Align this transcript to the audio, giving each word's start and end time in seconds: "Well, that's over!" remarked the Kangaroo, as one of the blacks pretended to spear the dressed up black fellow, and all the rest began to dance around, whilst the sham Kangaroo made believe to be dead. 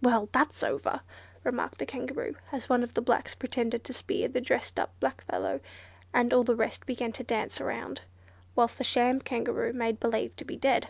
"Well, 0.00 0.30
that's 0.32 0.62
over!" 0.62 1.02
remarked 1.44 1.76
the 1.76 1.84
Kangaroo, 1.84 2.36
as 2.52 2.70
one 2.70 2.82
of 2.82 2.94
the 2.94 3.02
blacks 3.02 3.34
pretended 3.34 3.84
to 3.84 3.92
spear 3.92 4.26
the 4.26 4.40
dressed 4.40 4.80
up 4.80 4.98
black 4.98 5.20
fellow, 5.24 5.60
and 6.14 6.32
all 6.32 6.42
the 6.42 6.56
rest 6.56 6.86
began 6.86 7.12
to 7.12 7.22
dance 7.22 7.60
around, 7.60 8.00
whilst 8.56 8.78
the 8.78 8.82
sham 8.84 9.20
Kangaroo 9.20 9.74
made 9.74 10.00
believe 10.00 10.34
to 10.36 10.46
be 10.46 10.56
dead. 10.56 10.88